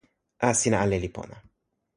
[0.47, 1.37] a, sina ale li pona.